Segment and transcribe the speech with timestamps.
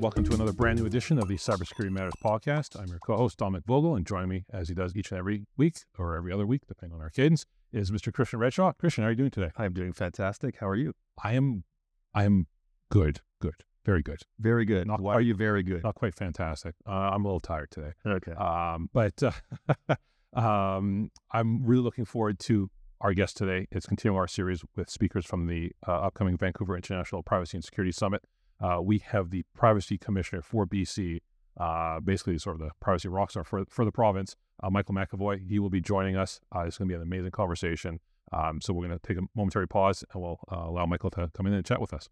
[0.00, 2.78] Welcome to another brand new edition of the Cybersecurity Matters podcast.
[2.78, 5.76] I'm your co-host Dominic Vogel, and joining me, as he does each and every week
[5.98, 8.12] or every other week, depending on our cadence, is Mr.
[8.12, 8.76] Christian Redshaw.
[8.76, 9.50] Christian, how are you doing today?
[9.56, 10.56] I'm doing fantastic.
[10.60, 10.92] How are you?
[11.22, 11.64] I am,
[12.12, 12.48] I am
[12.90, 13.54] good, good,
[13.86, 14.18] very good.
[14.38, 14.86] Very good.
[14.86, 15.82] Not Why quite- are you very good?
[15.82, 16.74] Not quite fantastic.
[16.86, 18.32] Uh, I'm a little tired today, Okay.
[18.32, 19.94] um, but uh,
[20.38, 22.68] um, I'm really looking forward to
[23.00, 23.66] our guest today.
[23.70, 27.92] It's continuing our series with speakers from the uh, upcoming Vancouver International Privacy and Security
[27.92, 28.22] Summit.
[28.60, 31.20] Uh, we have the Privacy Commissioner for BC,
[31.58, 35.48] uh, basically sort of the privacy rockstar for for the province, uh, Michael McEvoy.
[35.48, 36.40] He will be joining us.
[36.54, 38.00] Uh, it's going to be an amazing conversation.
[38.32, 41.30] Um, so we're going to take a momentary pause and we'll uh, allow Michael to
[41.34, 42.08] come in and chat with us.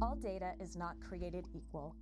[0.00, 1.94] All data is not created equal.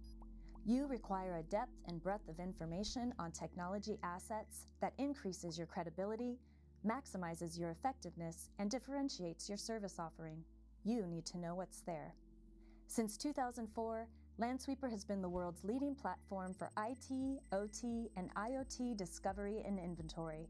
[0.64, 6.38] You require a depth and breadth of information on technology assets that increases your credibility,
[6.86, 10.44] maximizes your effectiveness, and differentiates your service offering.
[10.84, 12.14] You need to know what's there.
[12.90, 14.08] Since 2004,
[14.40, 20.48] Lansweeper has been the world's leading platform for IT, OT, and IoT discovery and inventory.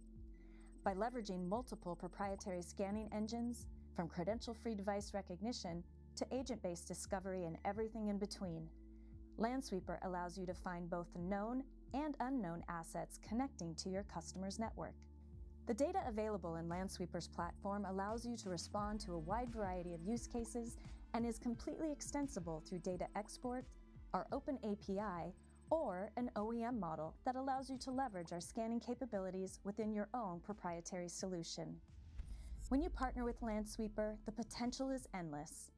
[0.84, 5.83] By leveraging multiple proprietary scanning engines, from credential free device recognition
[6.14, 8.69] to agent based discovery and everything in between,
[9.36, 14.95] Lansweeper allows you to find both known and unknown assets connecting to your customer's network.
[15.67, 20.02] The data available in Lansweeper's platform allows you to respond to a wide variety of
[20.02, 20.77] use cases
[21.14, 23.64] and is completely extensible through data export,
[24.14, 25.33] our open API,
[25.70, 30.41] or an OEM model that allows you to leverage our scanning capabilities within your own
[30.41, 31.77] proprietary solution.
[32.69, 35.70] When you partner with Lansweeper, the potential is endless.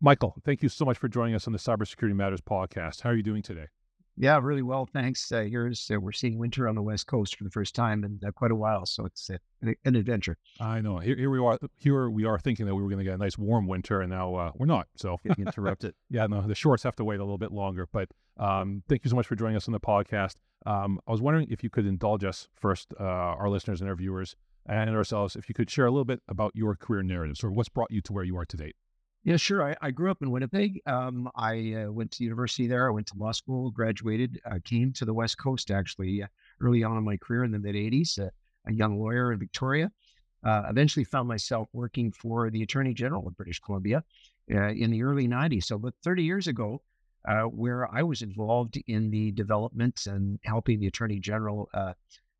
[0.00, 3.02] Michael, thank you so much for joining us on the Cybersecurity Matters podcast.
[3.02, 3.68] How are you doing today?
[4.18, 4.86] Yeah, really well.
[4.90, 5.30] Thanks.
[5.30, 8.18] Uh, here's uh, we're seeing winter on the west coast for the first time in
[8.26, 10.38] uh, quite a while, so it's uh, an, adventure.
[10.58, 10.98] I know.
[10.98, 11.58] Here, here we are.
[11.78, 14.10] Here we are thinking that we were going to get a nice warm winter, and
[14.10, 14.88] now uh, we're not.
[14.96, 15.94] So Getting interrupted.
[16.08, 17.86] yeah, no, the shorts have to wait a little bit longer.
[17.92, 20.36] But um, thank you so much for joining us on the podcast.
[20.64, 23.96] Um, I was wondering if you could indulge us first, uh, our listeners and our
[23.96, 24.34] viewers,
[24.64, 27.68] and ourselves, if you could share a little bit about your career narrative, or what's
[27.68, 28.72] brought you to where you are today.
[29.26, 29.60] Yeah, sure.
[29.60, 30.80] I, I grew up in Winnipeg.
[30.86, 32.86] Um, I uh, went to university there.
[32.86, 36.28] I went to law school, graduated, uh, came to the west coast actually uh,
[36.60, 38.20] early on in my career in the mid '80s.
[38.20, 38.30] Uh,
[38.68, 39.90] a young lawyer in Victoria.
[40.44, 44.04] Uh, eventually found myself working for the Attorney General of British Columbia
[44.54, 45.64] uh, in the early '90s.
[45.64, 46.80] So, about 30 years ago,
[47.26, 51.94] uh, where I was involved in the development and helping the Attorney General uh,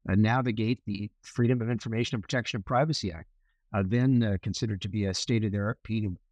[0.09, 3.29] uh, navigate the Freedom of Information and Protection of Privacy Act,
[3.73, 5.79] uh, then uh, considered to be a state of the art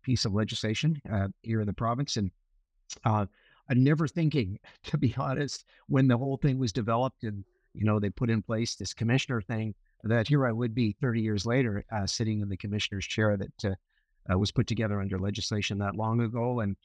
[0.03, 2.17] piece of legislation uh, here in the province.
[2.17, 2.31] And
[3.05, 3.27] uh,
[3.69, 7.99] I'm never thinking, to be honest, when the whole thing was developed and you know
[7.99, 9.75] they put in place this commissioner thing,
[10.05, 13.65] that here I would be 30 years later, uh, sitting in the commissioner's chair that
[13.65, 13.75] uh,
[14.33, 16.61] uh, was put together under legislation that long ago.
[16.61, 16.77] And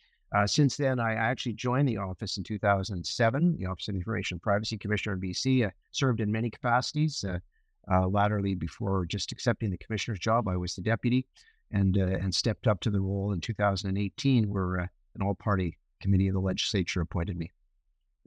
[0.45, 5.15] since then, I actually joined the office in 2007, the Office of Information Privacy Commissioner
[5.15, 5.71] in BC.
[5.91, 7.25] Served in many capacities.
[7.91, 11.25] Uh, laterally, before just accepting the commissioner's job, I was the deputy,
[11.71, 16.27] and uh, and stepped up to the role in 2018, where uh, an all-party committee
[16.27, 17.51] of the legislature appointed me.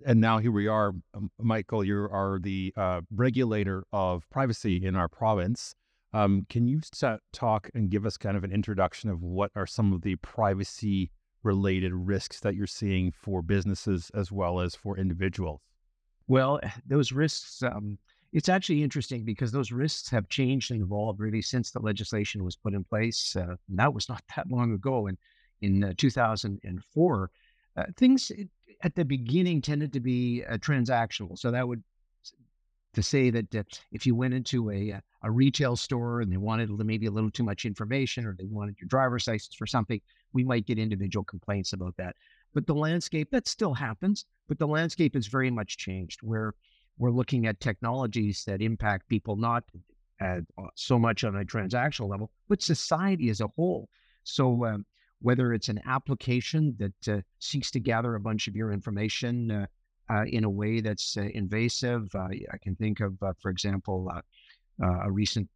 [0.05, 0.93] and now here we are,
[1.39, 1.85] Michael.
[1.85, 5.75] You are the uh, regulator of privacy in our province.
[6.13, 6.81] Um, can you
[7.33, 11.11] talk and give us kind of an introduction of what are some of the privacy
[11.43, 15.61] related risks that you're seeing for businesses as well as for individuals?
[16.29, 17.63] Well, those risks.
[17.63, 17.99] Um,
[18.33, 22.57] it's actually interesting because those risks have changed and evolved really since the legislation was
[22.57, 23.37] put in place.
[23.37, 25.07] Uh, that was not that long ago.
[25.07, 25.19] And
[25.61, 27.31] in uh, 2004,
[27.77, 28.33] uh, things
[28.83, 31.39] at the beginning tended to be uh, transactional.
[31.39, 31.83] So that would
[32.95, 36.69] to say that uh, if you went into a a retail store and they wanted
[36.71, 40.01] maybe a little too much information or they wanted your driver's license for something,
[40.33, 42.17] we might get individual complaints about that.
[42.55, 46.55] But the landscape that still happens, but the landscape has very much changed where
[46.99, 49.65] we're looking at technologies that impact people not
[50.21, 50.41] uh,
[50.75, 53.89] so much on a transactional level, but society as a whole.
[54.25, 54.87] So um,
[55.21, 59.67] whether it's an application that uh, seeks to gather a bunch of your information uh,
[60.11, 64.11] uh, in a way that's uh, invasive, I can think of, for example,
[64.81, 65.49] a recent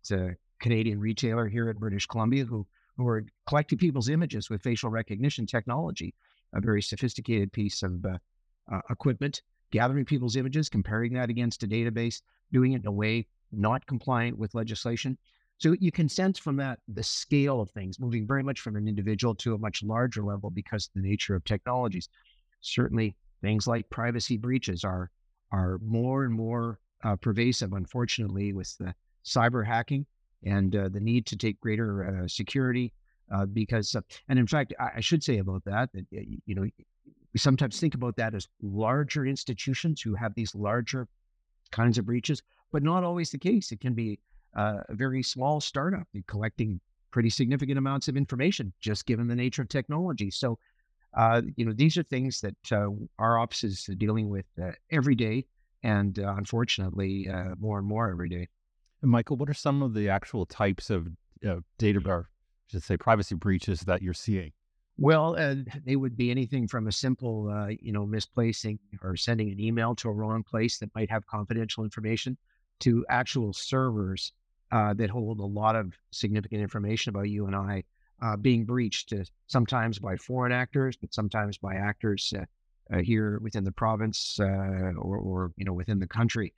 [0.61, 2.67] Canadian retailer here in British Columbia who
[2.97, 6.15] who are collecting people's images with facial recognition technology,
[6.55, 8.07] a very sophisticated piece of
[8.89, 12.23] equipment gathering people's images, comparing that against a database,
[12.53, 15.17] doing it in a way not compliant with legislation.
[15.59, 18.87] So you can sense from that the scale of things moving very much from an
[18.89, 22.09] individual to a much larger level because the nature of technologies.
[22.61, 25.11] Certainly, things like privacy breaches are
[25.53, 30.05] are more and more uh, pervasive, unfortunately, with the cyber hacking
[30.45, 32.93] and uh, the need to take greater uh, security
[33.33, 36.67] uh, because, uh, and in fact, I, I, should say about that that you know
[37.33, 41.09] we sometimes think about that as larger institutions who have these larger
[41.71, 42.43] kinds of breaches,
[42.73, 43.73] but not always the case.
[43.73, 44.19] It can be
[44.57, 46.81] uh, a very small startup collecting
[47.11, 50.31] pretty significant amounts of information, just given the nature of technology.
[50.31, 50.59] So,
[51.17, 52.89] uh, you know, these are things that uh,
[53.19, 55.47] our office is dealing with uh, every day,
[55.83, 58.49] and uh, unfortunately, uh, more and more every day.
[59.03, 61.09] And Michael, what are some of the actual types of
[61.79, 62.29] data, or
[62.71, 64.53] should say, privacy breaches that you're seeing?
[64.99, 69.51] Well, uh, they would be anything from a simple, uh, you know, misplacing or sending
[69.51, 72.37] an email to a wrong place that might have confidential information,
[72.81, 74.33] to actual servers
[74.71, 77.85] uh, that hold a lot of significant information about you and I
[78.21, 83.65] uh, being breached, uh, sometimes by foreign actors, but sometimes by actors uh, here within
[83.65, 86.53] the province or, or, you know within the country.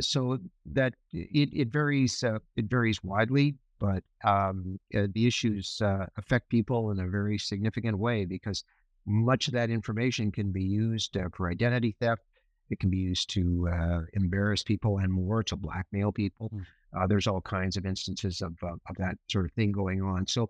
[0.00, 2.22] so that it, it varies
[2.56, 5.80] it varies widely, but um, the issues
[6.16, 8.64] affect people in a very significant way because
[9.06, 12.22] much of that information can be used for identity theft.
[12.70, 16.50] It can be used to embarrass people and more to blackmail people.
[16.54, 16.66] Mm.
[16.96, 20.26] Uh, there's all kinds of instances of, uh, of that sort of thing going on.
[20.26, 20.48] So,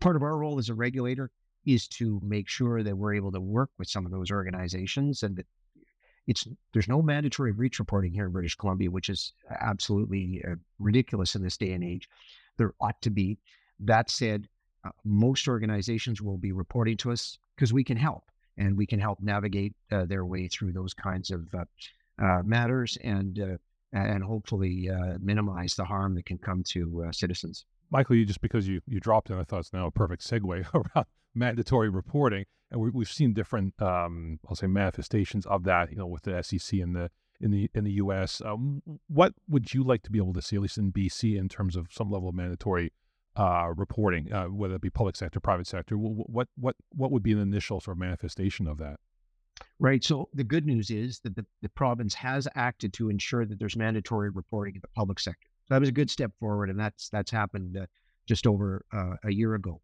[0.00, 1.30] part of our role as a regulator
[1.66, 5.36] is to make sure that we're able to work with some of those organizations and
[5.36, 5.46] that
[6.26, 11.34] it's there's no mandatory breach reporting here in British Columbia, which is absolutely uh, ridiculous
[11.34, 12.08] in this day and age.
[12.60, 13.38] There ought to be.
[13.78, 14.46] That said,
[14.84, 18.24] uh, most organizations will be reporting to us because we can help
[18.58, 23.58] and we can help navigate uh, their way through those kinds of uh, matters and
[23.92, 27.64] and hopefully uh, minimize the harm that can come to uh, citizens.
[27.90, 30.66] Michael, you just because you you dropped in, I thought it's now a perfect segue
[30.74, 35.90] around mandatory reporting, and we, have seen different, um, I'll say, manifestations of that.
[35.90, 37.10] You know, with the SEC and the
[37.40, 38.42] in the in the U.S.
[38.44, 41.48] Um, what would you like to be able to see, at least in BC, in
[41.48, 42.92] terms of some level of mandatory
[43.36, 45.96] uh, reporting, uh, whether it be public sector, private sector?
[45.96, 49.00] What what what would be an initial sort of manifestation of that?
[49.78, 50.02] Right.
[50.04, 53.76] So the good news is that the, the province has acted to ensure that there's
[53.76, 55.48] mandatory reporting in the public sector.
[55.64, 57.86] So that was a good step forward, and that's that's happened uh,
[58.26, 59.80] just over uh, a year ago.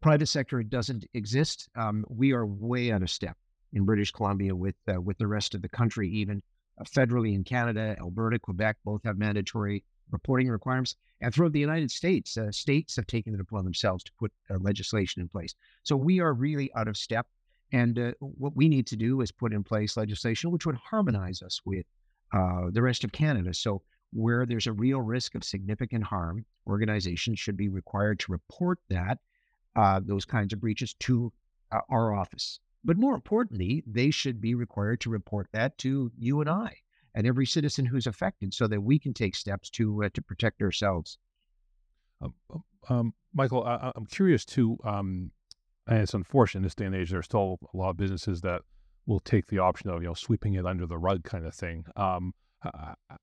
[0.00, 1.68] Private sector doesn't exist.
[1.76, 3.36] Um, we are way out of step
[3.72, 6.08] in British Columbia with uh, with the rest of the country.
[6.08, 6.42] Even
[6.84, 12.36] federally in Canada, Alberta, Quebec both have mandatory reporting requirements, and throughout the United States,
[12.36, 15.54] uh, states have taken it upon themselves to put uh, legislation in place.
[15.82, 17.26] So we are really out of step.
[17.72, 21.42] And uh, what we need to do is put in place legislation which would harmonize
[21.42, 21.86] us with
[22.32, 23.54] uh, the rest of Canada.
[23.54, 28.80] So, where there's a real risk of significant harm, organizations should be required to report
[28.88, 29.18] that,
[29.76, 31.32] uh, those kinds of breaches to
[31.70, 32.58] uh, our office.
[32.84, 36.76] But more importantly, they should be required to report that to you and I
[37.14, 40.62] and every citizen who's affected so that we can take steps to, uh, to protect
[40.62, 41.18] ourselves.
[42.22, 44.78] Um, um, um Michael, I, am curious too.
[44.84, 45.30] Um,
[45.86, 48.62] and it's unfortunate in this day and age, there's still a lot of businesses that
[49.06, 51.84] will take the option of, you know, sweeping it under the rug kind of thing.
[51.96, 52.32] Um,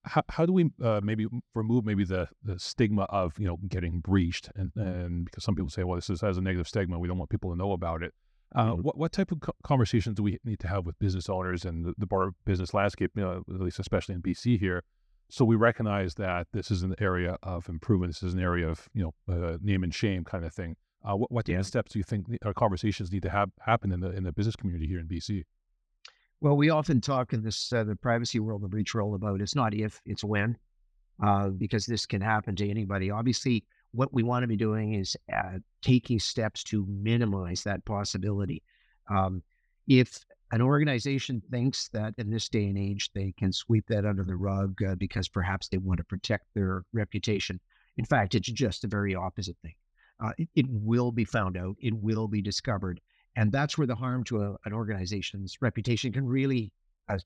[0.04, 4.00] how, how do we uh, maybe remove maybe the, the stigma of, you know, getting
[4.00, 4.50] breached?
[4.56, 6.98] And, and because some people say, well, this is, has a negative stigma.
[7.00, 8.14] We don't want people to know about it.
[8.56, 8.82] Uh, mm-hmm.
[8.82, 11.86] what, what type of co- conversations do we need to have with business owners and
[11.86, 14.84] the, the broader business landscape, you know, at least especially in BC here,
[15.30, 18.14] so we recognize that this is an area of improvement.
[18.14, 20.76] This is an area of you know uh, name and shame kind of thing.
[21.04, 21.62] Uh, what what yeah.
[21.62, 24.56] steps do you think or conversations need to have happen in the in the business
[24.56, 25.44] community here in BC?
[26.40, 29.56] Well, we often talk in this uh, the privacy world of breach roll about it's
[29.56, 30.58] not if, it's when,
[31.22, 33.10] uh, because this can happen to anybody.
[33.12, 38.62] Obviously, what we want to be doing is uh, taking steps to minimize that possibility.
[39.10, 39.42] Um,
[39.88, 44.24] if an organization thinks that in this day and age they can sweep that under
[44.24, 47.60] the rug uh, because perhaps they want to protect their reputation,
[47.98, 49.74] in fact, it's just the very opposite thing
[50.20, 53.00] uh, it, it, will be found out, it will be discovered.
[53.36, 56.72] And that's where the harm to a, an organization's reputation can really
[57.08, 57.20] uh,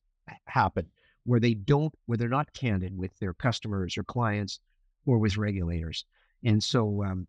[0.46, 0.88] happen,
[1.24, 4.60] where they don't, where they're not candid with their customers or clients
[5.06, 6.06] or with regulators.
[6.44, 7.28] And so, um,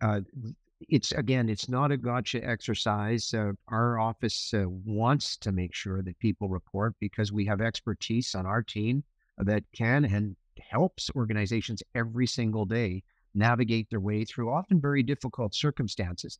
[0.00, 0.20] uh,
[0.88, 3.32] it's again, it's not a gotcha exercise.
[3.32, 8.34] Uh, our office uh, wants to make sure that people report because we have expertise
[8.34, 9.04] on our team
[9.38, 13.02] that can and helps organizations every single day
[13.34, 16.38] navigate their way through often very difficult circumstances.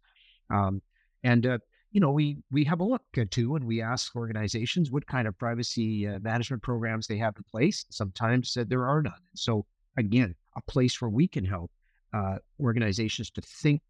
[0.50, 0.82] Um,
[1.22, 1.58] and uh,
[1.92, 5.38] you know, we we have a look too, and we ask organizations what kind of
[5.38, 7.84] privacy uh, management programs they have in place.
[7.90, 9.12] Sometimes uh, there are none.
[9.34, 11.70] So again, a place where we can help
[12.12, 13.80] uh, organizations to think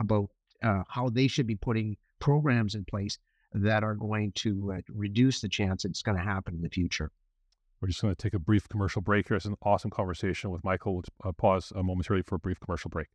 [0.00, 0.28] about
[0.62, 3.18] uh, how they should be putting programs in place
[3.52, 7.10] that are going to uh, reduce the chance it's going to happen in the future.
[7.80, 9.36] We're just going to take a brief commercial break here.
[9.36, 10.96] It's an awesome conversation with Michael.
[10.96, 13.06] Let's uh, pause uh, momentarily for a brief commercial break.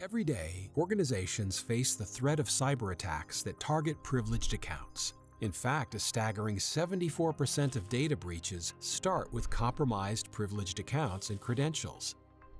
[0.00, 5.14] Every day, organizations face the threat of cyber attacks that target privileged accounts.
[5.40, 12.14] In fact, a staggering 74% of data breaches start with compromised privileged accounts and credentials.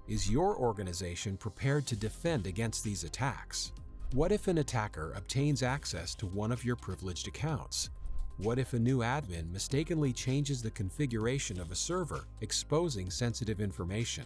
[0.08, 3.72] Is your organization prepared to defend against these attacks?
[4.14, 7.90] What if an attacker obtains access to one of your privileged accounts?
[8.38, 14.24] What if a new admin mistakenly changes the configuration of a server, exposing sensitive information?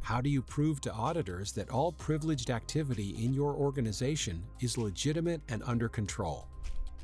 [0.00, 5.42] How do you prove to auditors that all privileged activity in your organization is legitimate
[5.50, 6.46] and under control?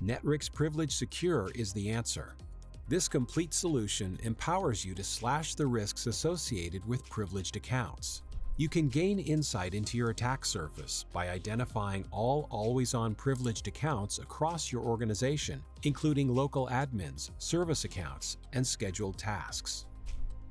[0.03, 2.37] Netwrix Privilege Secure is the answer.
[2.87, 8.21] This complete solution empowers you to slash the risks associated with privileged accounts.
[8.59, 14.19] You can gain insight into your attack surface by identifying all always on privileged accounts
[14.19, 19.87] across your organization, including local admins, service accounts, and scheduled tasks.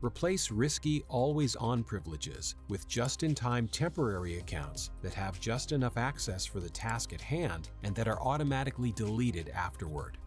[0.01, 5.97] Replace risky always on privileges with just in time temporary accounts that have just enough
[5.97, 10.17] access for the task at hand and that are automatically deleted afterward.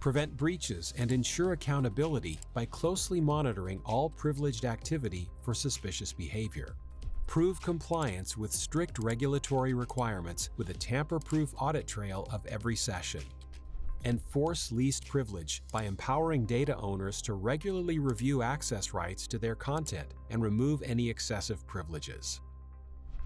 [0.00, 6.76] Prevent breaches and ensure accountability by closely monitoring all privileged activity for suspicious behavior.
[7.26, 13.22] Prove compliance with strict regulatory requirements with a tamper proof audit trail of every session.
[14.04, 20.14] Enforce least privilege by empowering data owners to regularly review access rights to their content
[20.30, 22.40] and remove any excessive privileges.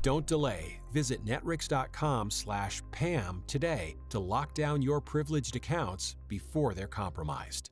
[0.02, 0.80] Don't delay.
[0.92, 7.70] Visit netwrix.com/pam today to lock down your privileged accounts before they're compromised.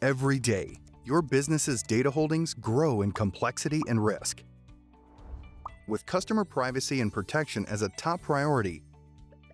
[0.00, 4.44] Every day, your business's data holdings grow in complexity and risk.
[5.88, 8.82] With customer privacy and protection as a top priority,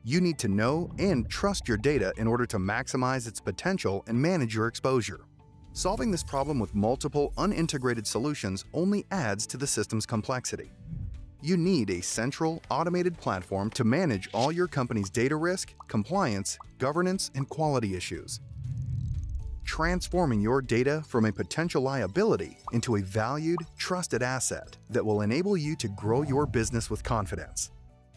[0.05, 4.21] you need to know and trust your data in order to maximize its potential and
[4.21, 5.21] manage your exposure.
[5.73, 10.73] Solving this problem with multiple unintegrated solutions only adds to the system's complexity.
[11.43, 17.31] You need a central, automated platform to manage all your company's data risk, compliance, governance,
[17.35, 18.41] and quality issues.
[19.65, 25.57] Transforming your data from a potential liability into a valued, trusted asset that will enable
[25.57, 27.71] you to grow your business with confidence.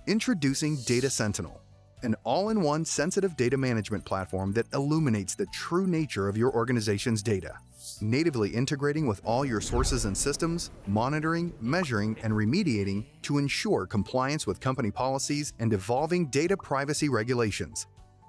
[0.06, 1.62] Introducing Data Sentinel,
[2.02, 6.52] an all in one sensitive data management platform that illuminates the true nature of your
[6.52, 7.54] organization's data.
[8.02, 14.48] Natively integrating with all your sources and systems, monitoring, measuring, and remediating to ensure compliance
[14.48, 17.88] with company policies and evolving data privacy regulations.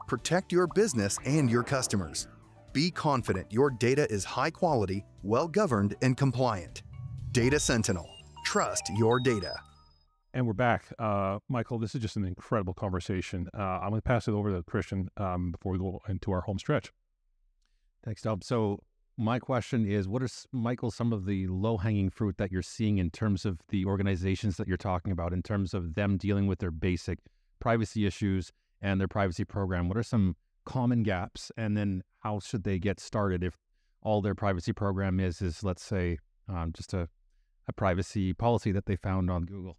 [0.08, 2.26] Protect your business and your customers.
[2.72, 6.82] Be confident your data is high quality, well governed, and compliant.
[7.30, 8.08] Data Sentinel.
[8.44, 9.54] Trust your data.
[10.34, 10.92] And we're back.
[10.98, 13.48] Uh, Michael, this is just an incredible conversation.
[13.56, 16.40] Uh, I'm going to pass it over to Christian um, before we go into our
[16.40, 16.92] home stretch.
[18.04, 18.42] Thanks, Dub.
[18.42, 18.80] So,
[19.16, 22.98] my question is what are, Michael, some of the low hanging fruit that you're seeing
[22.98, 26.58] in terms of the organizations that you're talking about, in terms of them dealing with
[26.58, 27.18] their basic
[27.60, 28.52] privacy issues
[28.82, 29.88] and their privacy program?
[29.88, 31.52] What are some common gaps?
[31.56, 33.56] And then how should they get started if
[34.02, 36.18] all their privacy program is, is let's say,
[36.48, 37.08] um, just a,
[37.68, 39.78] a privacy policy that they found on Google?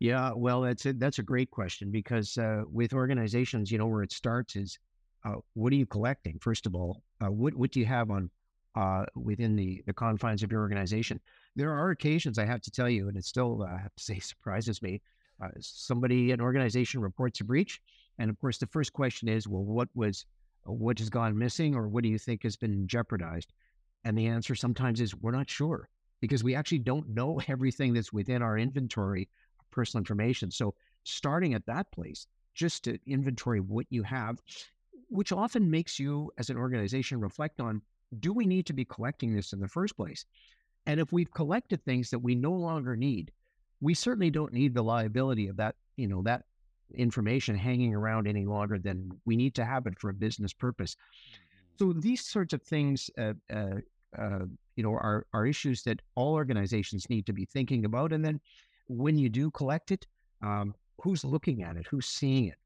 [0.00, 4.02] Yeah, well, that's a, that's a great question because uh, with organizations, you know, where
[4.02, 4.78] it starts is
[5.24, 6.38] uh, what are you collecting?
[6.38, 8.30] First of all, uh, what what do you have on
[8.74, 11.20] uh, within the the confines of your organization?
[11.56, 14.02] There are occasions I have to tell you, and it still uh, I have to
[14.02, 15.02] say surprises me.
[15.42, 17.80] Uh, somebody, an organization reports a breach,
[18.18, 20.26] and of course, the first question is, well, what was
[20.64, 23.52] what has gone missing, or what do you think has been jeopardized?
[24.04, 25.88] And the answer sometimes is we're not sure
[26.20, 30.50] because we actually don't know everything that's within our inventory of personal information.
[30.50, 30.74] So
[31.04, 34.40] starting at that place, just to inventory what you have,
[35.10, 37.82] which often makes you as an organization reflect on
[38.18, 40.24] do we need to be collecting this in the first place?
[40.86, 43.30] And if we've collected things that we no longer need,
[43.80, 46.44] we certainly don't need the liability of that, you know, that
[46.94, 50.94] information hanging around any longer than we need to have it for a business purpose.
[50.94, 51.94] Mm-hmm.
[51.94, 53.76] So these sorts of things, uh, uh,
[54.18, 58.12] uh, you know, are are issues that all organizations need to be thinking about.
[58.12, 58.40] And then
[58.88, 60.06] when you do collect it,
[60.42, 61.86] um, who's looking at it?
[61.86, 62.56] Who's seeing it?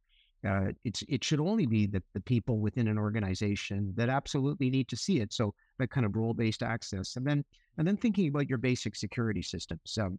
[0.46, 4.88] Uh, it's it should only be the, the people within an organization that absolutely need
[4.88, 5.32] to see it.
[5.32, 7.44] So that kind of role based access, and then
[7.78, 10.18] and then thinking about your basic security systems, um,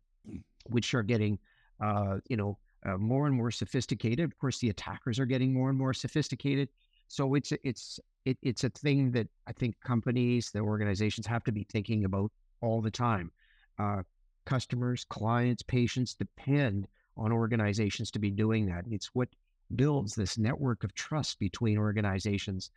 [0.66, 1.38] which are getting
[1.80, 4.26] uh, you know uh, more and more sophisticated.
[4.26, 6.70] Of course, the attackers are getting more and more sophisticated.
[7.08, 11.52] So it's it's it, it's a thing that I think companies, the organizations have to
[11.52, 13.32] be thinking about all the time.
[13.78, 14.02] Uh,
[14.46, 18.86] customers, clients, patients depend on organizations to be doing that.
[18.90, 19.30] It's what
[19.74, 22.70] builds this network of trust between organizations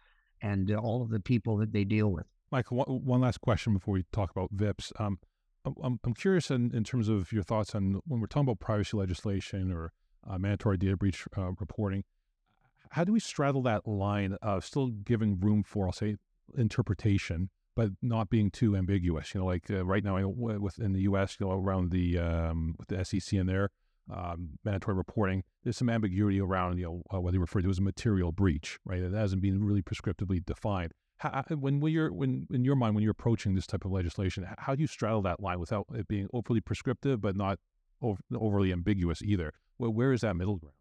[0.42, 2.26] and uh, all of the people that they deal with.
[2.50, 4.92] Michael, one, last question before we talk about VIPs.
[4.98, 5.18] Um,
[5.64, 8.96] I'm, I'm curious in, in terms of your thoughts on when we're talking about privacy
[8.96, 9.92] legislation or
[10.26, 12.04] uh, mandatory data breach uh, reporting.
[12.90, 16.16] How do we straddle that line of still giving room for, I'll say,
[16.56, 19.34] interpretation, but not being too ambiguous?
[19.34, 22.88] You know, like uh, right now within the U.S., you know, around the um, with
[22.88, 23.70] the SEC in there,
[24.12, 27.78] um, mandatory reporting, there's some ambiguity around, you know, uh, whether you refer to as
[27.78, 29.00] a material breach, right?
[29.00, 30.92] It hasn't been really prescriptively defined.
[31.18, 34.76] How, when you're when in your mind when you're approaching this type of legislation, how
[34.76, 37.58] do you straddle that line without it being overly prescriptive but not
[38.00, 39.52] over, overly ambiguous either?
[39.78, 40.74] Well, where is that middle ground?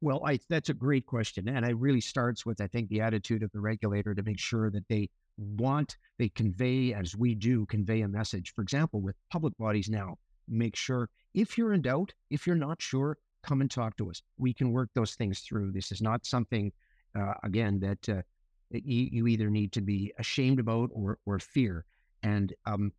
[0.00, 3.42] Well, I, that's a great question, and it really starts with I think the attitude
[3.42, 8.00] of the regulator to make sure that they want they convey as we do convey
[8.00, 8.52] a message.
[8.54, 10.16] For example, with public bodies now,
[10.52, 14.22] make sure if you're in doubt, if you're not sure, come and talk to us.
[14.38, 15.72] We can work those things through.
[15.72, 16.72] This is not something,
[17.18, 18.22] uh, again, that uh,
[18.70, 21.84] you, you either need to be ashamed about or, or fear.
[22.22, 22.92] And um,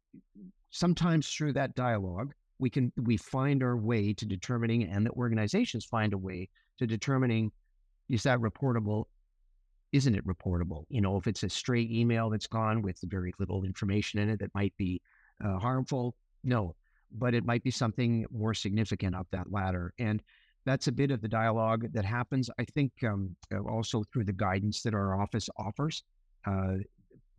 [0.72, 5.86] sometimes through that dialogue, we can we find our way to determining, and the organizations
[5.86, 7.52] find a way to determining
[8.10, 9.06] is that reportable,
[9.92, 10.86] isn't it reportable?
[10.90, 14.40] You know, if it's a straight email that's gone with very little information in it
[14.40, 15.02] that might be
[15.44, 16.76] uh, harmful, no,
[17.14, 19.94] but it might be something more significant up that ladder.
[20.00, 20.22] And
[20.66, 22.50] that's a bit of the dialogue that happens.
[22.58, 26.04] I think um, uh, also through the guidance that our office offers,
[26.46, 26.76] uh,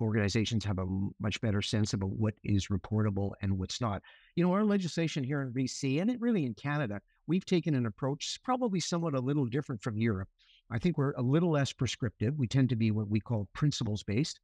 [0.01, 0.87] organizations have a
[1.21, 4.03] much better sense about what is reportable and what's not.
[4.37, 7.87] You know, our legislation here in BC and it really in Canada, we've taken an
[7.87, 10.29] approach probably somewhat a little different from Europe.
[10.71, 12.37] I think we're a little less prescriptive.
[12.39, 14.41] We tend to be what we call principles based,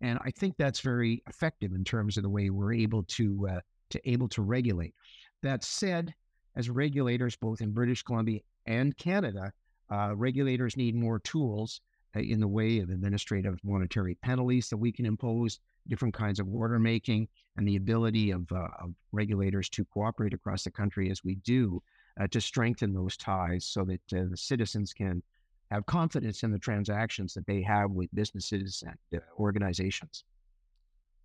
[0.00, 3.60] and I think that's very effective in terms of the way we're able to uh,
[3.92, 4.94] to able to regulate.
[5.42, 6.14] That said,
[6.56, 9.52] as regulators, both in British Columbia and Canada,
[9.90, 11.80] uh, regulators need more tools
[12.16, 16.48] uh, in the way of administrative monetary penalties that we can impose, different kinds of
[16.54, 21.24] order making, and the ability of, uh, of regulators to cooperate across the country as
[21.24, 21.82] we do
[22.20, 25.22] uh, to strengthen those ties so that uh, the citizens can
[25.70, 30.24] have confidence in the transactions that they have with businesses and organizations.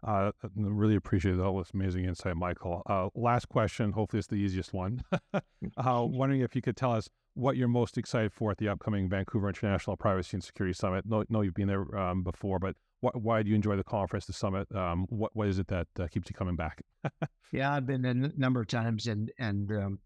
[0.05, 2.83] Uh, really appreciate all this amazing insight, Michael.
[2.86, 3.91] Uh, last question.
[3.91, 5.03] Hopefully, it's the easiest one.
[5.33, 5.41] uh,
[5.77, 9.47] wondering if you could tell us what you're most excited for at the upcoming Vancouver
[9.47, 11.05] International Privacy and Security Summit.
[11.07, 14.25] No, know you've been there um, before, but wh- why do you enjoy the conference,
[14.25, 14.67] the summit?
[14.75, 16.81] Um, what what is it that uh, keeps you coming back?
[17.51, 19.99] yeah, I've been a n- number of times, and and um,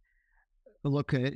[0.83, 1.29] look, uh,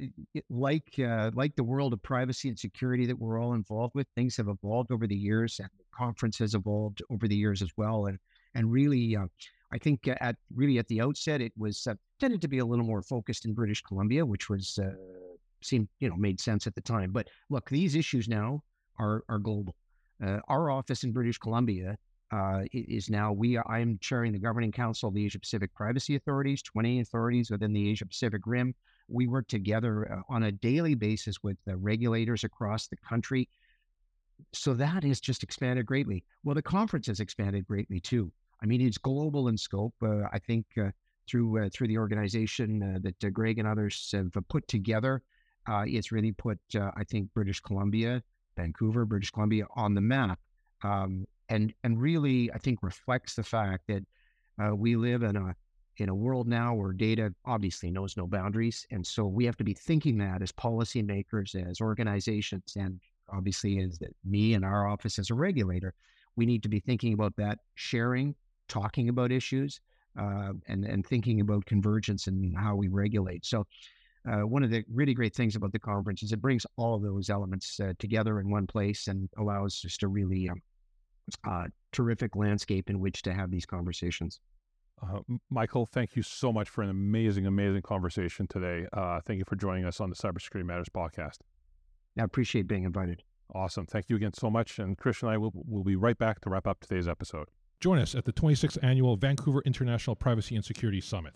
[0.49, 4.37] like uh, like the world of privacy and security that we're all involved with, things
[4.37, 8.07] have evolved over the years, and the conference has evolved over the years as well,
[8.07, 8.17] and
[8.55, 9.27] and really, uh,
[9.71, 12.85] I think at really at the outset, it was uh, tended to be a little
[12.85, 14.91] more focused in British Columbia, which was uh,
[15.61, 17.11] seemed you know made sense at the time.
[17.11, 18.63] But look, these issues now
[18.97, 19.75] are are global.
[20.25, 21.97] Uh, our office in British Columbia
[22.31, 26.15] uh, is now we I am chairing the governing council of the Asia Pacific Privacy
[26.15, 28.73] Authorities, 20 authorities within the Asia Pacific Rim.
[29.07, 33.47] We work together uh, on a daily basis with the regulators across the country.
[34.53, 36.23] So that has just expanded greatly.
[36.43, 38.31] Well, the conference has expanded greatly too.
[38.61, 39.93] I mean, it's global in scope.
[40.01, 40.91] Uh, I think uh,
[41.29, 45.21] through uh, through the organization uh, that uh, Greg and others have put together,
[45.67, 48.23] it's really put I think British Columbia,
[48.57, 50.39] Vancouver, British Columbia on the map,
[50.83, 54.03] um, and and really I think reflects the fact that
[54.75, 55.55] we live in a
[55.97, 59.63] in a world now where data obviously knows no boundaries, and so we have to
[59.63, 62.99] be thinking that as policymakers, as organizations, and
[63.31, 65.93] obviously as me and our office as a regulator,
[66.35, 68.35] we need to be thinking about that sharing
[68.67, 69.79] talking about issues
[70.19, 73.45] uh, and and thinking about convergence and how we regulate.
[73.45, 73.65] So.
[74.27, 77.03] Uh, one of the really great things about the conference is it brings all of
[77.03, 80.59] those elements uh, together in one place and allows just a really um,
[81.47, 84.39] uh, terrific landscape in which to have these conversations.
[85.01, 88.87] Uh, Michael, thank you so much for an amazing, amazing conversation today.
[88.93, 91.37] Uh, thank you for joining us on the Cybersecurity Matters podcast.
[92.17, 93.23] I appreciate being invited.
[93.53, 93.85] Awesome.
[93.85, 94.79] Thank you again so much.
[94.79, 97.49] And Christian and I will will be right back to wrap up today's episode.
[97.81, 101.35] Join us at the 26th Annual Vancouver International Privacy and Security Summit.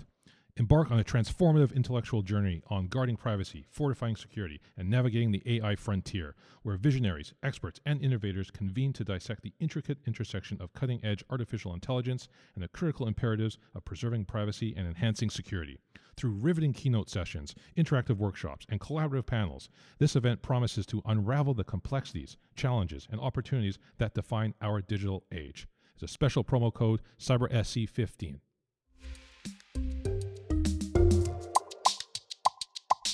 [0.56, 5.75] Embark on a transformative intellectual journey on guarding privacy, fortifying security, and navigating the AI
[5.75, 11.23] frontier, where visionaries, experts, and innovators convene to dissect the intricate intersection of cutting edge
[11.30, 15.78] artificial intelligence and the critical imperatives of preserving privacy and enhancing security.
[16.17, 21.63] Through riveting keynote sessions, interactive workshops, and collaborative panels, this event promises to unravel the
[21.63, 25.67] complexities, challenges, and opportunities that define our digital age.
[26.02, 28.40] It's a special promo code CyberSC15.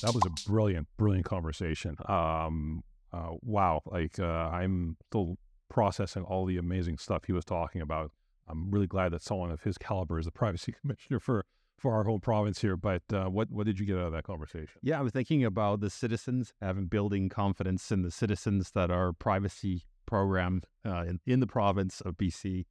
[0.03, 1.97] That was a brilliant, brilliant conversation.
[2.07, 7.81] Um, uh, wow, like uh, I'm still processing all the amazing stuff he was talking
[7.81, 8.11] about.
[8.47, 11.43] I'm really glad that someone of his caliber is the privacy commissioner for
[11.79, 12.77] for our whole province here.
[12.77, 14.79] But uh, what what did you get out of that conversation?
[14.83, 19.11] Yeah, I was thinking about the citizens having building confidence in the citizens that our
[19.11, 22.65] privacy program uh, in, in the province of BC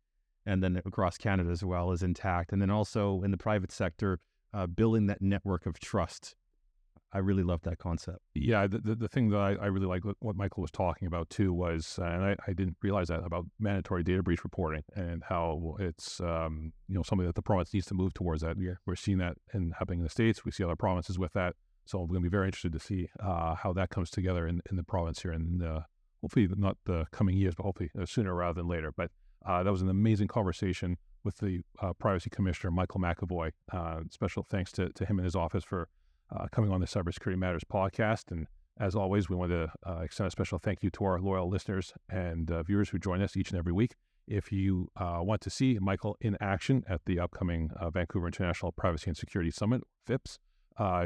[0.46, 2.52] and then across Canada as well is intact.
[2.52, 4.20] And then also in the private sector,
[4.52, 6.34] uh, building that network of trust.
[7.12, 8.18] I really love that concept.
[8.34, 11.30] Yeah, the, the, the thing that I, I really like what Michael was talking about
[11.30, 15.22] too was, uh, and I, I didn't realize that about mandatory data breach reporting and
[15.28, 18.42] how it's um, you know something that the province needs to move towards.
[18.42, 18.74] That yeah.
[18.84, 20.44] we're seeing that in happening in the states.
[20.44, 21.54] We see other provinces with that.
[21.86, 24.60] So I'm going to be very interested to see uh, how that comes together in,
[24.68, 25.62] in the province here, and
[26.20, 28.90] hopefully not the coming years, but hopefully uh, sooner rather than later.
[28.96, 29.10] But
[29.44, 33.52] uh, that was an amazing conversation with the uh, privacy commissioner, Michael McEvoy.
[33.72, 35.88] Uh, special thanks to, to him and his office for
[36.34, 38.30] uh, coming on the Cybersecurity Matters podcast.
[38.30, 38.46] And
[38.78, 41.92] as always, we want to uh, extend a special thank you to our loyal listeners
[42.10, 43.94] and uh, viewers who join us each and every week.
[44.26, 49.16] If you want to see Michael in action at the upcoming Vancouver International Privacy and
[49.18, 50.38] Security Summit, VIPS,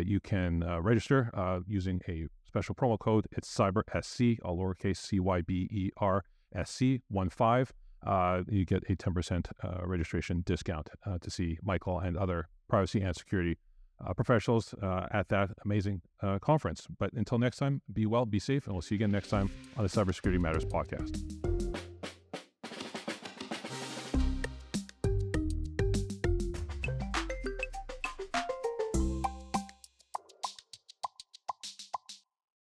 [0.06, 1.32] you can register
[1.66, 3.26] using a special promo code.
[3.32, 6.22] It's CyberSC, all lowercase C Y B E R
[6.54, 7.72] S C 1 5
[8.06, 13.00] uh, you get a 10% uh, registration discount uh, to see Michael and other privacy
[13.00, 13.58] and security
[14.04, 16.86] uh, professionals uh, at that amazing uh, conference.
[16.98, 19.50] But until next time, be well, be safe, and we'll see you again next time
[19.76, 21.57] on the Cybersecurity Matters podcast.